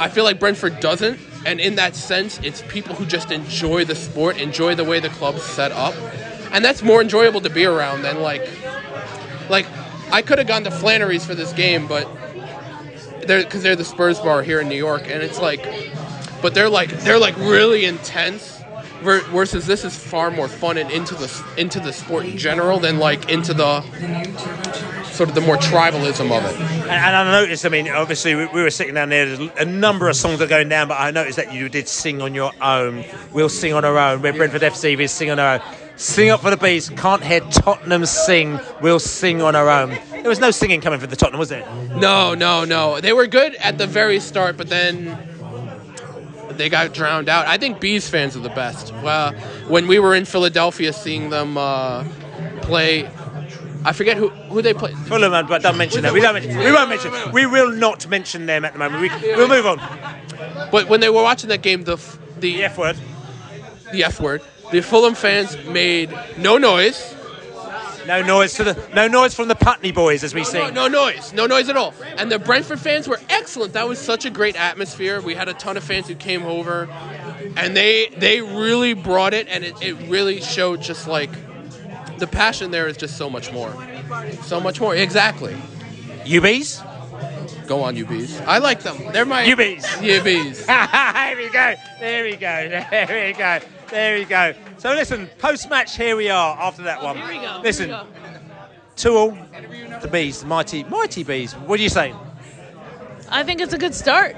[0.02, 3.94] I feel like Brentford doesn't, and in that sense, it's people who just enjoy the
[3.94, 5.94] sport, enjoy the way the club's set up,
[6.50, 8.48] and that's more enjoyable to be around than like,
[9.48, 9.64] like
[10.10, 12.08] I could have gone to Flannery's for this game, but
[13.28, 15.64] they're because they're the Spurs bar here in New York, and it's like,
[16.42, 18.60] but they're like they're like really intense.
[19.02, 22.78] Ver- Versus this is far more fun and into the into the sport in general
[22.78, 23.82] than like into the
[25.12, 26.60] sort of the more tribalism of it.
[26.60, 27.66] And, and I noticed.
[27.66, 29.26] I mean, obviously we, we were sitting down there.
[29.26, 32.22] There's a number of songs are going down, but I noticed that you did sing
[32.22, 33.04] on your own.
[33.32, 34.22] We'll sing on our own.
[34.22, 34.96] We're Brentford FC.
[34.96, 35.60] We sing on our own.
[35.96, 36.88] Sing up for the bees.
[36.88, 38.58] Can't hear Tottenham sing.
[38.80, 39.90] We'll sing on our own.
[40.10, 41.66] There was no singing coming from the Tottenham, was there?
[41.96, 43.00] No, no, no.
[43.00, 45.18] They were good at the very start, but then
[46.58, 47.46] they got drowned out.
[47.46, 48.92] I think Bees fans are the best.
[48.94, 49.32] Well,
[49.68, 52.04] when we were in Philadelphia seeing them uh,
[52.62, 53.08] play,
[53.84, 54.96] I forget who who they played.
[54.96, 56.12] Fulham, but don't mention that.
[56.12, 56.56] We don't mention.
[56.58, 57.12] We won't mention.
[57.32, 59.02] We will not mention them at the moment.
[59.02, 59.78] We, we'll move on.
[60.70, 62.96] But when they were watching that game, the f- the, F word,
[63.92, 67.14] the F word, the Fulham fans made no noise.
[68.06, 70.74] No noise to the no noise from the Putney boys as we sing.
[70.74, 71.94] No, no noise, no noise at all.
[72.16, 73.72] And the Brentford fans were excellent.
[73.74, 75.20] That was such a great atmosphere.
[75.20, 76.88] We had a ton of fans who came over,
[77.56, 81.30] and they they really brought it, and it, it really showed just like
[82.18, 83.74] the passion there is just so much more,
[84.42, 84.94] so much more.
[84.94, 85.56] Exactly.
[86.24, 86.88] UBs.
[87.66, 88.44] Go on, UBs.
[88.46, 88.98] I like them.
[89.12, 89.82] They're my UBs.
[89.82, 90.66] UBs.
[91.26, 91.74] Here we go.
[92.00, 92.84] There we go.
[92.90, 93.60] There we go.
[93.92, 94.54] There you go.
[94.78, 97.16] So listen, post match, here we are after that oh, one.
[97.18, 97.60] Here we go.
[97.62, 98.06] Listen, Here
[98.96, 99.36] two all.
[100.00, 101.52] The bees, the mighty, mighty bees.
[101.52, 102.14] What do you say?
[103.28, 104.34] I think it's a good start.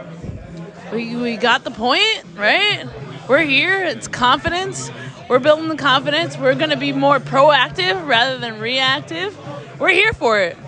[0.93, 2.85] We, we got the point, right?
[3.29, 3.85] We're here.
[3.85, 4.91] It's confidence.
[5.29, 6.37] We're building the confidence.
[6.37, 9.39] We're going to be more proactive rather than reactive.
[9.79, 10.59] We're here for it.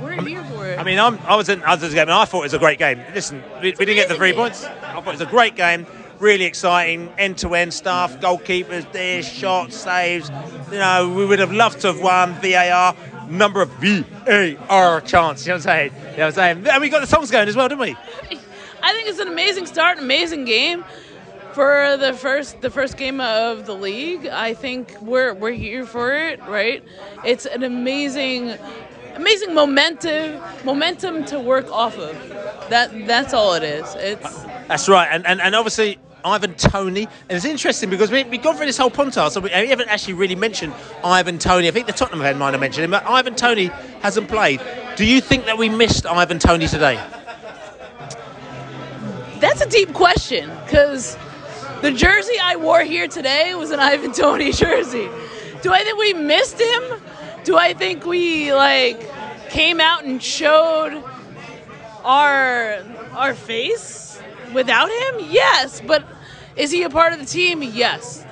[0.00, 0.78] We're here for it.
[0.78, 2.78] I mean, I'm, I was in others game, and I thought it was a great
[2.78, 3.02] game.
[3.14, 4.64] Listen, we, we didn't get the three points.
[4.64, 5.86] I thought it was a great game,
[6.22, 8.18] really exciting, end-to-end stuff.
[8.20, 10.30] Goalkeepers, there, shots, saves.
[10.70, 12.94] You know, we would have loved to have won VAR.
[13.28, 15.46] Number of VAR chance.
[15.46, 15.92] You know what I'm saying?
[15.92, 16.66] You know what I'm saying?
[16.68, 17.96] And we got the songs going as well, didn't we?
[18.82, 20.84] I think it's an amazing start, amazing game
[21.52, 24.26] for the first the first game of the league.
[24.26, 26.84] I think we're we're here for it, right?
[27.24, 28.54] It's an amazing
[29.14, 32.14] amazing momentum momentum to work off of.
[32.70, 33.94] That that's all it is.
[33.96, 37.08] It's That's right, and, and, and obviously Ivan Toney.
[37.28, 39.88] And it's interesting because we, we've gone through this whole podcast, so we, we haven't
[39.88, 40.72] actually really mentioned
[41.04, 41.68] Ivan Toney.
[41.68, 43.66] I think the Tottenham fan might have mentioned him, but Ivan Toney
[44.00, 44.60] hasn't played.
[44.96, 47.02] Do you think that we missed Ivan Toney today?
[49.40, 51.16] That's a deep question because
[51.80, 55.08] the jersey I wore here today was an Ivan Tony jersey.
[55.62, 56.82] Do I think we missed him?
[57.44, 59.00] Do I think we like
[59.50, 61.02] came out and showed
[62.04, 64.11] our our face
[64.52, 65.26] without him?
[65.30, 66.04] Yes, but
[66.56, 67.62] is he a part of the team?
[67.62, 68.24] Yes.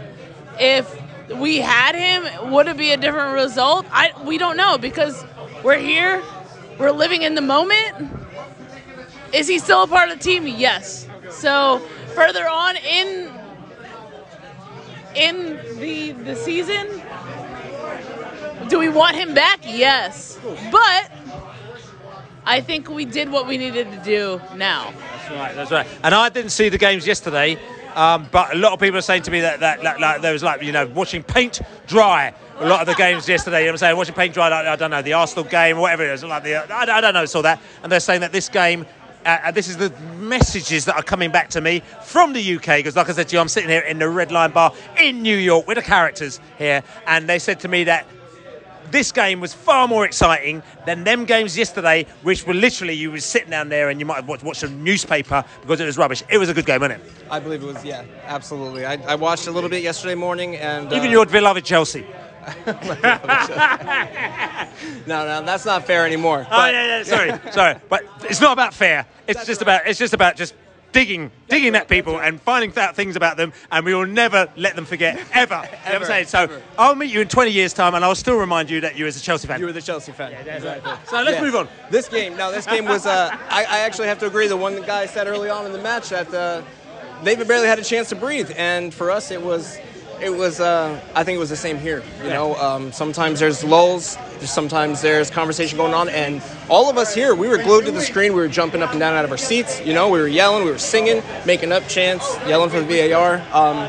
[0.59, 1.01] If
[1.35, 3.87] we had him, would it be a different result?
[3.91, 5.25] I we don't know because
[5.63, 6.23] we're here,
[6.79, 8.11] we're living in the moment.
[9.33, 10.47] Is he still a part of the team?
[10.47, 11.07] Yes.
[11.31, 11.79] So
[12.15, 13.31] further on in
[15.15, 17.01] in the the season,
[18.69, 19.61] do we want him back?
[19.65, 20.39] Yes.
[20.71, 21.11] But
[22.51, 24.93] I think we did what we needed to do now.
[25.13, 25.55] That's right.
[25.55, 25.87] That's right.
[26.03, 27.57] And I didn't see the games yesterday,
[27.95, 30.43] um, but a lot of people are saying to me that, that, that, there was
[30.43, 32.35] like you know watching paint dry.
[32.59, 34.49] A lot of the games yesterday, you know what I'm saying, watching paint dry.
[34.49, 36.25] Like, I don't know the Arsenal game or whatever it is.
[36.25, 38.85] Like the, I, I don't know, saw that, and they're saying that this game
[39.25, 42.97] uh, this is the messages that are coming back to me from the UK because,
[42.97, 45.37] like I said to you, I'm sitting here in the Red Lion Bar in New
[45.37, 48.07] York with the characters here, and they said to me that
[48.91, 53.21] this game was far more exciting than them games yesterday, which were literally you were
[53.21, 56.23] sitting down there and you might have watched, watched a newspaper because it was rubbish.
[56.29, 57.13] It was a good game, wasn't it?
[57.31, 58.85] I believe it was, yeah, absolutely.
[58.87, 62.07] I, I watched a little bit yesterday morning, and Even uh, your beloved Chelsea.
[62.67, 62.75] no,
[65.07, 66.47] no, that's not fair anymore.
[66.51, 69.07] Oh, yeah, yeah, sorry, sorry, but it's not about fair.
[69.27, 70.55] It's just about it's just about just
[70.93, 74.77] digging, digging at people and finding out things about them, and we will never let
[74.77, 75.63] them forget ever.
[75.87, 76.27] You know I'm saying?
[76.27, 79.07] So I'll meet you in 20 years' time, and I'll still remind you that you
[79.07, 79.61] as a Chelsea fan.
[79.61, 80.33] You were the Chelsea fan.
[80.33, 80.93] exactly.
[81.07, 81.43] So let's Yeah.
[81.43, 81.69] move on.
[81.91, 83.07] This game, now this game was.
[83.07, 84.47] Uh, I, I actually have to agree.
[84.49, 86.63] The one guy said early on in the match that uh,
[87.23, 89.79] they've barely had a chance to breathe, and for us, it was.
[90.23, 90.61] It was.
[90.61, 92.03] Uh, I think it was the same here.
[92.23, 94.19] You know, um, sometimes there's lulls.
[94.41, 98.01] Sometimes there's conversation going on, and all of us here, we were glued to the
[98.01, 98.33] screen.
[98.33, 99.81] We were jumping up and down out of our seats.
[99.85, 103.43] You know, we were yelling, we were singing, making up chants, yelling for the VAR.
[103.53, 103.89] Um,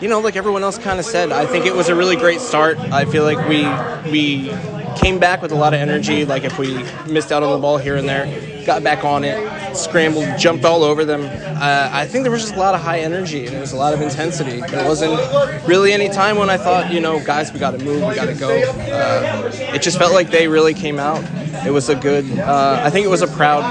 [0.00, 2.40] you know, like everyone else kind of said, I think it was a really great
[2.40, 2.78] start.
[2.78, 3.62] I feel like we
[4.10, 4.50] we
[4.96, 6.24] came back with a lot of energy.
[6.24, 8.26] Like if we missed out on the ball here and there,
[8.64, 11.22] got back on it, scrambled, jumped all over them.
[11.22, 13.76] Uh, I think there was just a lot of high energy and there was a
[13.76, 14.60] lot of intensity.
[14.60, 15.12] There wasn't
[15.66, 18.26] really any time when I thought, you know, guys, we got to move, we got
[18.26, 18.48] to go.
[18.48, 21.22] Uh, it just felt like they really came out.
[21.66, 22.38] It was a good.
[22.38, 23.62] Uh, I think it was a proud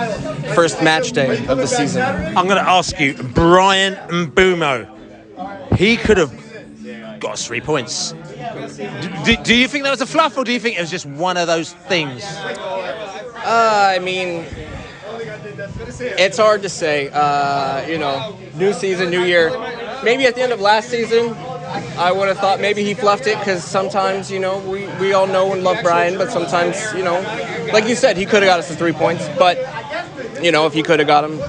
[0.55, 2.01] first match day of the season.
[2.01, 4.87] I'm going to ask you, Bryan Mbeumo.
[5.77, 6.31] He could have
[7.19, 8.13] got three points.
[9.25, 11.05] Do, do you think that was a fluff, or do you think it was just
[11.05, 12.23] one of those things?
[12.23, 14.45] Uh, I mean,
[15.99, 17.09] it's hard to say.
[17.11, 19.49] Uh, you know, new season, new year.
[20.03, 21.33] Maybe at the end of last season,
[21.97, 25.27] I would have thought maybe he fluffed it because sometimes, you know, we, we all
[25.27, 27.19] know and love Bryan, but sometimes, you know,
[27.73, 29.27] like you said, he could have got us the three points.
[29.37, 29.57] But,
[30.43, 31.39] you know, if he could have got him,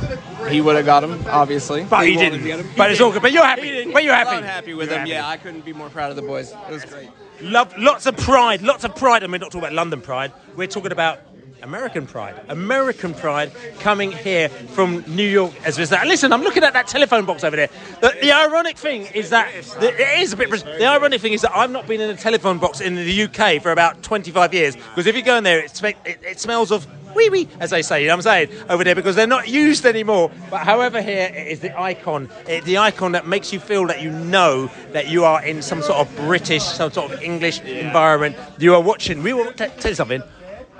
[0.50, 1.84] he would have got him, obviously.
[1.84, 2.46] But he wanted didn't.
[2.66, 2.70] him.
[2.76, 3.14] But He it's all didn't.
[3.14, 3.22] good.
[3.22, 3.90] But you're happy.
[3.92, 4.36] But you're happy.
[4.36, 5.00] I'm happy with You're him.
[5.00, 5.10] happy.
[5.10, 6.52] Yeah, I couldn't be more proud of the boys.
[6.52, 7.08] It was great.
[7.40, 10.32] Love, lots of pride, lots of pride, and we're not talking about London pride.
[10.56, 11.20] We're talking about
[11.62, 12.40] American pride.
[12.48, 16.00] American pride coming here from New York as visitor.
[16.00, 17.68] And listen, I'm looking at that telephone box over there.
[18.00, 20.50] The, the ironic thing is that the, it is a bit.
[20.50, 23.62] The ironic thing is that I've not been in a telephone box in the UK
[23.62, 24.76] for about 25 years.
[24.76, 27.82] Because if you go in there, it, it, it smells of wee wee, as they
[27.82, 28.02] say.
[28.02, 30.30] You know what I'm saying over there because they're not used anymore.
[30.50, 34.02] But however, here it is the icon, it, the icon that makes you feel that
[34.02, 38.36] you know that you are in some sort of British, some sort of English environment.
[38.58, 39.22] You are watching.
[39.22, 40.22] We will t- tell you something.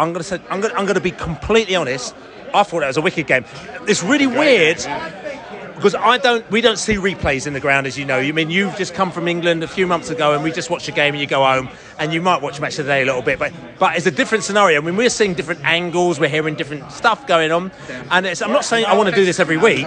[0.02, 0.40] I'm gonna say.
[0.50, 0.74] I'm gonna.
[0.74, 2.14] I'm gonna be completely honest.
[2.54, 3.44] I thought that was a wicked game.
[3.88, 4.76] It's really weird
[5.74, 6.48] because I don't.
[6.50, 8.18] We don't see replays in the ground, as you know.
[8.18, 10.86] You mean you've just come from England a few months ago, and we just watched
[10.88, 13.06] a game, and you go home, and you might watch match of the day a
[13.06, 14.80] little bit, but but it's a different scenario.
[14.80, 17.72] I mean, we're seeing different angles, we're hearing different stuff going on,
[18.10, 19.86] and it's, I'm not saying I want to do this every week,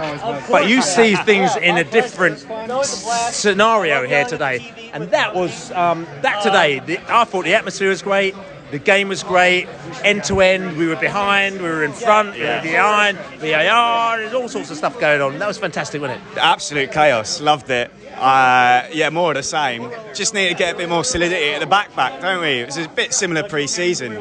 [0.50, 2.44] but you see things in a different
[2.80, 6.80] s- scenario here today, and that was um, that today.
[6.80, 8.34] The, I thought the atmosphere was great.
[8.70, 9.68] The game was great,
[10.02, 10.76] end to end.
[10.76, 14.76] We were behind, we were in front, we were behind, VAR, there's all sorts of
[14.76, 15.38] stuff going on.
[15.38, 16.38] That was fantastic, wasn't it?
[16.38, 17.40] Absolute chaos.
[17.40, 17.92] Loved it.
[18.16, 19.90] Uh, yeah, more of the same.
[20.14, 22.60] Just need to get a bit more solidity at the back back, don't we?
[22.60, 24.16] It was a bit similar pre-season.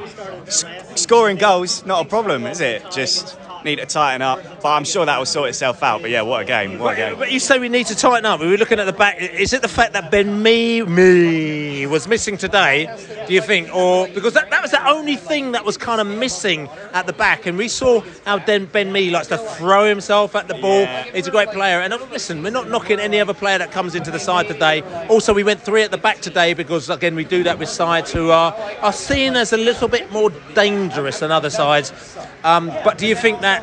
[0.45, 2.83] S- scoring goals, not a problem, is it?
[2.91, 4.41] Just need to tighten up.
[4.61, 6.01] But I'm sure that will sort itself out.
[6.01, 6.79] But yeah, what a game!
[6.79, 7.19] What a game!
[7.19, 8.39] But you say we need to tighten up.
[8.39, 9.19] We were looking at the back.
[9.19, 12.85] Is it the fact that Ben Mee Me was missing today?
[13.27, 16.07] Do you think, or because that, that was the only thing that was kind of
[16.07, 20.35] missing at the back, and we saw how Den, Ben Mee likes to throw himself
[20.35, 20.85] at the ball.
[21.13, 23.95] He's a great player, and uh, listen, we're not knocking any other player that comes
[23.95, 24.81] into the side today.
[25.09, 28.11] Also, we went three at the back today because again we do that with sides
[28.11, 31.91] who are are seen as a little bit more dangerous than other sides.
[32.43, 33.54] Um, but do you think that?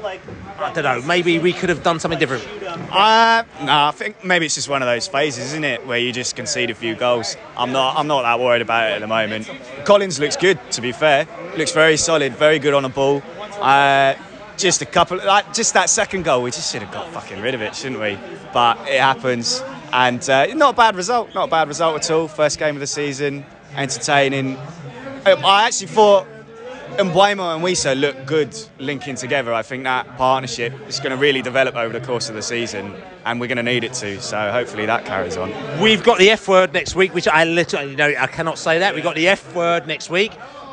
[0.59, 1.03] I don't know.
[1.03, 2.47] Maybe we could have done something different.
[2.93, 6.13] Uh, no, I think maybe it's just one of those phases, isn't it, where you
[6.13, 7.37] just concede a few goals.
[7.57, 9.51] I'm not, I'm not that worried about it at the moment.
[9.85, 11.27] Collins looks good, to be fair.
[11.57, 13.23] Looks very solid, very good on the ball.
[13.61, 14.15] Uh,
[14.57, 17.55] just a couple, like just that second goal, we just should have got fucking rid
[17.55, 18.19] of it, shouldn't we?
[18.53, 22.29] But it happens, and uh, not a bad result, not a bad result at all.
[22.29, 24.59] First game of the season, entertaining.
[25.25, 26.27] I actually thought
[26.99, 29.53] Mbeumo and Wissa look good linking together.
[29.53, 32.95] I think that partnership is going to really develop over the course of the season,
[33.25, 34.21] and we're going to need it to.
[34.21, 35.51] So hopefully that carries on.
[35.81, 38.81] We've got the F word next week, which I literally, you know, I cannot say
[38.81, 38.95] that.
[38.95, 40.33] We've got the F word next week.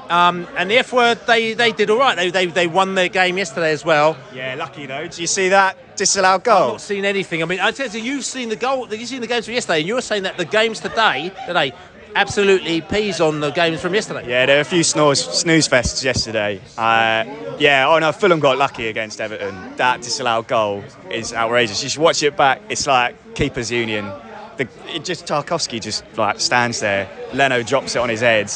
[0.09, 2.15] Um, and the F word, they, they did all right.
[2.15, 4.17] They, they, they won their game yesterday as well.
[4.33, 5.07] Yeah, lucky though.
[5.07, 6.63] Do you see that disallowed goal?
[6.63, 7.43] I've not seen anything.
[7.43, 8.91] I mean, I tell you, you've seen the goal.
[8.91, 11.73] You've seen the games from yesterday, and you were saying that the games today, today,
[12.15, 14.27] absolutely peas on the games from yesterday.
[14.27, 16.59] Yeah, there were a few snooze, snooze fests yesterday.
[16.77, 17.25] Uh,
[17.59, 19.75] yeah, oh no, Fulham got lucky against Everton.
[19.77, 21.83] That disallowed goal is outrageous.
[21.83, 22.61] You should watch it back.
[22.69, 24.11] It's like keepers union.
[24.57, 27.09] The, it just Tarkowski just like stands there.
[27.33, 28.51] Leno drops it on his head.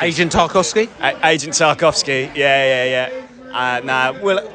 [0.00, 0.88] Agent Tarkowski.
[1.00, 2.34] A- Agent Tarkowski.
[2.34, 3.26] Yeah, yeah, yeah.
[3.52, 4.48] Uh, nah, well,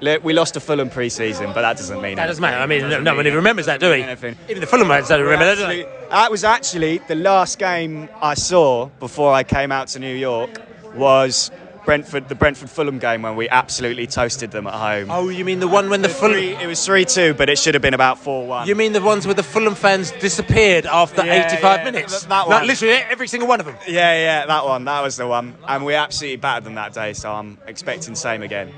[0.00, 2.16] we lost to Fulham pre-season, but that doesn't mean it.
[2.16, 2.58] That doesn't matter.
[2.58, 4.02] I mean, Doesn't no one even remembers that, do we?
[4.02, 4.36] anything.
[4.48, 5.82] Even the Fulham fans don't remember that, do they?
[6.10, 10.62] That was actually the last game I saw before I came out to New York.
[10.94, 11.50] Was
[11.84, 15.10] Brentford the Brentford Fulham game when we absolutely toasted them at home.
[15.10, 16.36] Oh, you mean the one when the Fulham?
[16.38, 18.66] It was three two, but it should have been about four one.
[18.68, 22.22] You mean the ones where the Fulham fans disappeared after Yeah, 85 yeah, minutes?
[22.24, 22.66] that Like, one.
[22.66, 23.76] literally every single one of them.
[23.86, 24.84] Yeah, yeah, that one.
[24.86, 27.12] That was the one, and we absolutely battered them that day.
[27.14, 28.72] So I'm expecting same again.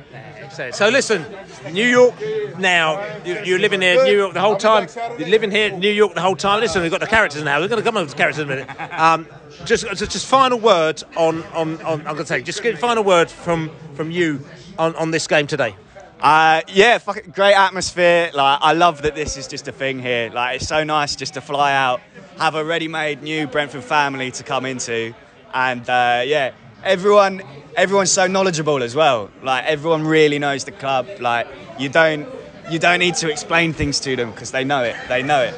[0.50, 1.24] So, listen,
[1.72, 2.14] New York
[2.58, 4.88] now, you, you're living here, New York the whole time.
[5.18, 6.60] You're living here, New York the whole time.
[6.60, 7.60] Listen, we've got the characters now.
[7.60, 8.92] We're going to come on to characters in a minute.
[8.98, 9.26] Um,
[9.64, 13.70] just, just, final word on, on, on I'm going to say, just final word from,
[13.94, 14.44] from you
[14.78, 15.76] on, on this game today.
[16.20, 18.30] Uh, yeah, fucking great atmosphere.
[18.34, 20.30] Like, I love that this is just a thing here.
[20.30, 22.00] Like, it's so nice just to fly out,
[22.38, 25.14] have a ready-made new Brentford family to come into,
[25.54, 26.52] and uh, yeah,
[26.84, 27.42] everyone,
[27.76, 29.30] everyone's so knowledgeable as well.
[29.42, 31.08] Like, everyone really knows the club.
[31.20, 31.46] Like,
[31.78, 32.28] you don't,
[32.70, 34.96] you don't need to explain things to them because they know it.
[35.08, 35.54] They know it.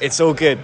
[0.00, 0.58] It's all good.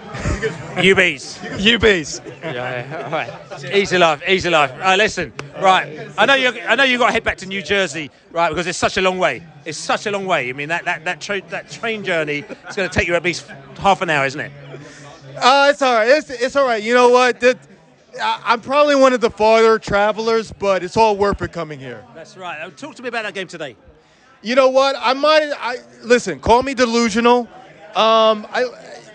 [0.76, 1.38] UBs.
[1.58, 2.20] UBs.
[2.42, 3.72] Yeah, all right.
[3.72, 4.72] Easy life, easy life.
[4.72, 5.32] All right, listen.
[5.60, 6.48] Right, I know you.
[6.62, 8.48] I know you got to head back to New Jersey, right?
[8.48, 9.44] Because it's such a long way.
[9.64, 10.50] It's such a long way.
[10.50, 13.22] I mean, that that that, tra- that train journey is going to take you at
[13.22, 13.46] least
[13.78, 14.50] half an hour, isn't it?
[15.36, 16.08] Uh, it's all right.
[16.08, 16.82] It's, it's all right.
[16.82, 17.38] You know what?
[17.38, 17.71] The- I-
[18.20, 22.04] I'm probably one of the farther travelers, but it's all worth it coming here.
[22.14, 22.76] That's right.
[22.76, 23.76] Talk to me about that game today.
[24.42, 24.96] You know what?
[24.98, 25.50] I might.
[25.58, 26.40] I listen.
[26.40, 27.48] Call me delusional.
[27.94, 28.66] Um, I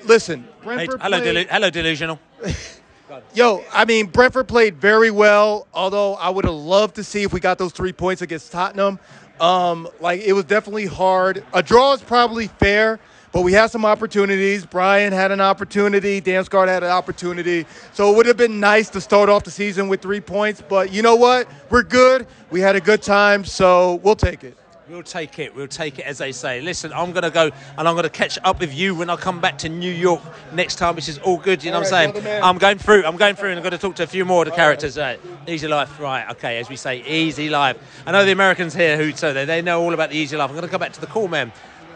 [0.06, 0.48] listen.
[0.64, 2.20] Hey, hello, played- delu- hello, delusional.
[3.34, 5.68] Yo, I mean, Brentford played very well.
[5.74, 9.00] Although I would have loved to see if we got those three points against Tottenham.
[9.40, 11.44] Um, like it was definitely hard.
[11.54, 13.00] A draw is probably fair,
[13.32, 14.66] but we had some opportunities.
[14.66, 16.22] Bryan had an opportunity.
[16.22, 17.66] Damsgaard had an opportunity.
[17.94, 20.62] So it would have been nice to start off the season with three points.
[20.68, 21.48] But you know what?
[21.70, 22.28] We're good.
[22.50, 24.58] We had a good time, so we'll take it.
[24.90, 25.54] We'll take it.
[25.54, 26.62] We'll take it, as they say.
[26.62, 29.18] Listen, I'm going to go and I'm going to catch up with you when I
[29.18, 30.22] come back to New York
[30.54, 31.62] next time, which is all good.
[31.62, 32.42] You know what I'm saying?
[32.42, 33.04] I'm going through.
[33.04, 34.98] I'm going through, and I'm going to talk to a few more of the characters.
[34.98, 35.20] Right.
[35.46, 36.30] Easy life, right?
[36.32, 37.78] Okay, as we say, easy life.
[38.06, 40.50] I know the Americans here who so they, they know all about the easy life.
[40.50, 41.52] I'm going to come back to the cool man.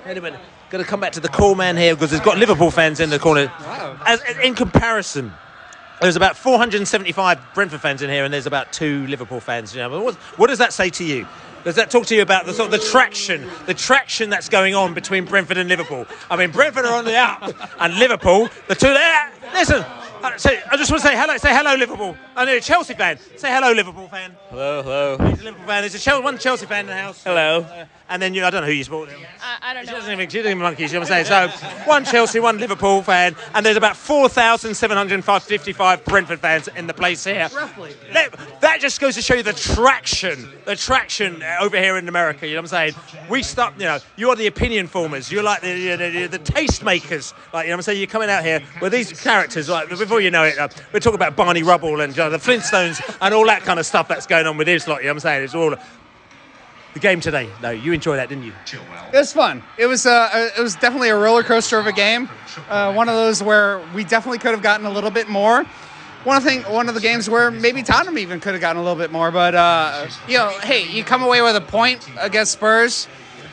[0.06, 0.36] Anyway,
[0.72, 3.10] going to come back to the cool man here because there's got Liverpool fans in
[3.10, 3.52] the corner.
[4.06, 5.34] As, in comparison.
[6.00, 9.76] There's about 475 Brentford fans in here, and there's about two Liverpool fans.
[9.76, 11.28] You know, what, what does that say to you?
[11.64, 14.74] Does that talk to you about the sort of the traction, the traction that's going
[14.74, 16.08] on between Brentford and Liverpool?
[16.30, 19.32] I mean, Brentford are on the up, and Liverpool, the two there.
[19.54, 19.84] Listen,
[20.24, 21.38] uh, say, I just want to say hello.
[21.38, 22.18] Say hello, Liverpool.
[22.36, 23.20] I know a Chelsea fan.
[23.38, 24.36] Say hello, Liverpool fan.
[24.50, 25.18] Hello, hello.
[25.30, 25.82] He's a Liverpool fan.
[25.82, 27.24] There's a Chel- one Chelsea fan in the house.
[27.24, 27.62] Hello.
[27.62, 29.10] Uh, and then you, I don't know who you support.
[29.72, 31.50] I, don't She doesn't even, she doesn't even monkeys, you know what I'm saying?
[31.50, 37.24] So, one Chelsea, one Liverpool fan, and there's about 4,755 Brentford fans in the place
[37.24, 37.48] here.
[37.56, 37.96] Roughly.
[38.12, 42.46] That, that just goes to show you the traction, the traction over here in America,
[42.46, 42.96] you know what I'm saying?
[43.30, 46.40] We stop, you know, you're the opinion formers, you're like the, you know, the, the
[46.40, 48.00] taste makers, like, you know what I'm saying?
[48.00, 51.16] You're coming out here with these characters, like, before you know it, uh, we're talking
[51.16, 54.48] about Barney Rubble and know, the Flintstones and all that kind of stuff that's going
[54.48, 55.44] on with this lot, you know what I'm saying?
[55.46, 55.76] It's all
[56.94, 57.70] the game today, though.
[57.72, 58.54] You enjoyed that, didn't you?
[59.14, 59.64] It was fun.
[59.78, 62.30] It was uh, it was definitely a roller coaster of a game.
[62.70, 65.64] Uh, one of those where we definitely could have gotten a little bit more.
[66.24, 68.80] One of the thing, one of the games where maybe Tottenham even could have gotten
[68.80, 69.32] a little bit more.
[69.32, 73.08] But uh, you know, hey, you come away with a point against Spurs.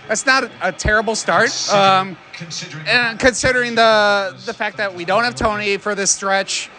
[0.09, 1.51] That's not a, a terrible start.
[1.73, 2.17] Um,
[2.87, 6.71] and considering the the fact that we don't have Toney for this stretch,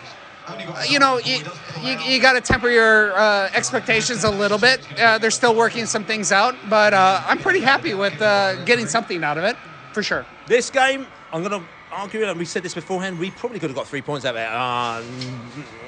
[0.90, 1.44] you know, you,
[1.82, 4.80] you, you got to temper your uh, expectations a little bit.
[5.00, 8.88] Uh, they're still working some things out, but uh, I'm pretty happy with uh, getting
[8.88, 9.56] something out of it,
[9.94, 10.26] for sure.
[10.48, 13.78] This game, I'm going to argue, and we said this beforehand, we probably could have
[13.78, 14.48] got three points out of it.
[14.48, 15.04] Uh,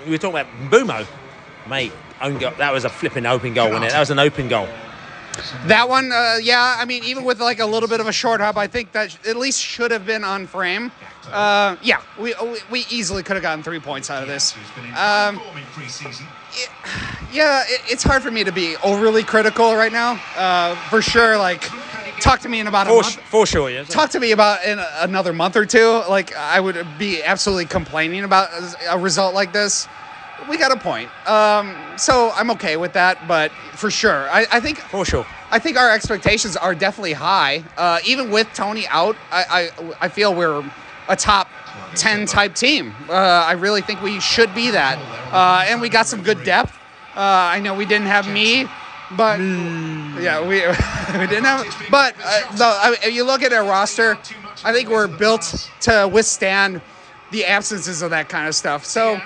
[0.05, 1.07] we were talking about Mbeumo.
[1.69, 1.93] Mate,
[2.57, 3.91] that was a flipping open goal, wasn't it?
[3.91, 4.67] That was an open goal.
[5.65, 8.41] That one, uh, yeah, I mean, even with like a little bit of a short
[8.41, 10.91] hop, I think that at least should have been on frame.
[11.31, 12.33] Uh, yeah, we,
[12.69, 14.55] we easily could have gotten three points out of this.
[14.97, 15.39] Um,
[17.31, 20.19] yeah, it, it's hard for me to be overly critical right now.
[20.35, 21.61] Uh, for sure, like,
[22.19, 23.15] talk to me in about a For, month.
[23.29, 23.83] for sure, yeah.
[23.83, 26.03] Talk to me about in another month or two.
[26.09, 28.49] Like, I would be absolutely complaining about
[28.89, 29.87] a result like this.
[30.49, 31.09] We got a point.
[31.27, 35.59] Um, so I'm okay with that, but for sure, I, I think for sure, I
[35.59, 37.63] think our expectations are definitely high.
[37.77, 40.63] Uh, even with Toney out, I, I I feel we're
[41.07, 41.47] a top
[41.95, 42.93] ten type team.
[43.07, 44.97] Uh, I really think we should be that,
[45.31, 46.75] uh, and we got some good depth.
[47.15, 47.19] Uh,
[47.55, 48.65] I know we didn't have me,
[49.15, 50.61] but yeah, we
[51.19, 51.65] we didn't have.
[51.91, 54.17] But uh, the, I, if you look at our roster,
[54.63, 56.81] I think we're built to withstand
[57.31, 58.85] the absences of that kind of stuff.
[58.85, 59.21] So.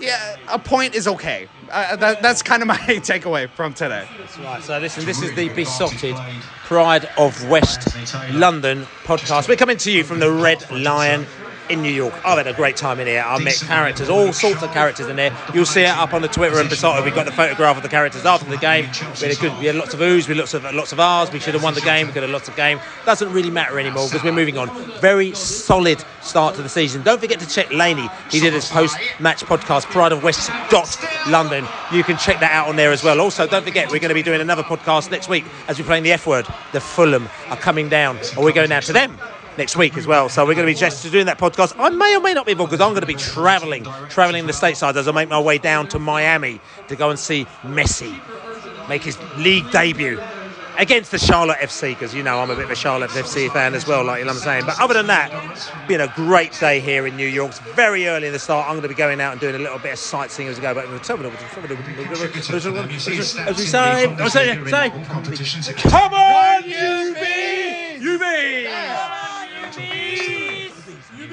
[0.00, 1.46] Yeah, a point is okay.
[1.70, 4.06] Uh, that, that's kind of my takeaway from today.
[4.42, 6.16] Right, so listen, this is the Beesotted
[6.64, 7.96] Pride of West
[8.32, 9.48] London podcast.
[9.48, 11.26] We're coming to you from the Red Lion
[11.70, 12.14] in New York.
[12.24, 13.22] I've had a great time in here.
[13.24, 15.36] I've met characters, all sorts of characters in there.
[15.54, 17.04] You'll see it up on the Twitter and Beesotted.
[17.04, 18.84] We've got the photograph of the characters after the game.
[19.20, 21.00] We had a good, we had lots of oohs, we had lots of lots of
[21.00, 21.32] R's.
[21.32, 22.06] We should have won the game.
[22.06, 22.80] We could have lots of game.
[23.04, 24.68] Doesn't really matter anymore because we're moving on.
[25.00, 27.02] Very solid start to the season.
[27.02, 28.08] Don't forget to check Laney.
[28.30, 30.96] He did his post-match podcast, Pride of West dot
[31.28, 31.66] London.
[31.92, 33.20] You can check that out on there as well.
[33.20, 36.04] Also, don't forget we're going to be doing another podcast next week as we're playing
[36.04, 36.46] the F word.
[36.72, 39.18] The Fulham are coming down, Are we're going down to them
[39.60, 40.30] next week as well.
[40.30, 41.74] So we're going to be just doing that podcast.
[41.78, 44.52] I may or may not be involved because I'm going to be travelling, travelling the
[44.52, 48.18] stateside as I make my way down to Miami to go and see Messi
[48.88, 50.18] make his league debut
[50.78, 53.74] against the Charlotte FC because you know I'm a bit of a Charlotte FC fan
[53.74, 54.64] as well, like you know what I'm saying.
[54.64, 55.30] But other than that,
[55.86, 57.50] been a great day here in New York.
[57.50, 58.66] It's very early in the start.
[58.66, 60.62] I'm going to be going out and doing a little bit of sightseeing as we
[60.62, 60.72] go.
[60.72, 60.96] But as we
[63.66, 64.90] say, say, say,
[65.74, 66.62] come on,
[69.70, 70.72] Go bees!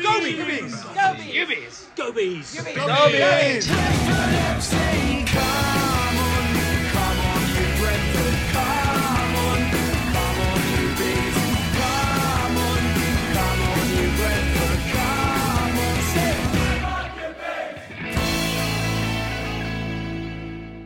[0.03, 0.83] Go bees!
[0.93, 1.89] Go bees!
[1.95, 2.61] Go bees!
[2.75, 3.71] Go bees!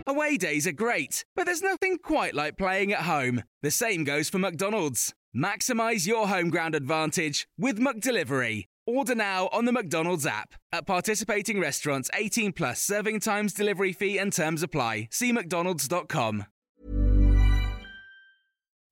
[0.08, 3.44] Away days are great, but there's nothing quite like playing at home.
[3.62, 5.14] The same goes for McDonald's.
[5.36, 8.66] Maximize your home ground advantage with McDelivery.
[8.86, 10.56] Order now on the McDonald's app.
[10.74, 15.08] At participating restaurants, 18 plus serving times, delivery fee, and terms apply.
[15.12, 16.46] See McDonald's.com.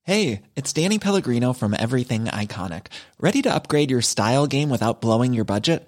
[0.04, 2.88] Hey, it's Danny Pellegrino from Everything Iconic.
[3.20, 5.88] Ready to upgrade your style game without blowing your budget?